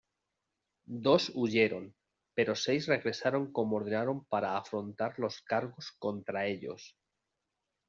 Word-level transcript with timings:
Dos 1.05 1.31
huyeron, 1.35 1.95
pero 2.33 2.55
seis 2.55 2.87
regresaron 2.87 3.51
como 3.53 3.75
ordenaron 3.75 4.25
para 4.25 4.57
afrontar 4.57 5.19
los 5.19 5.41
cargos 5.41 5.91
contra 5.99 6.47
ellos. 6.47 6.97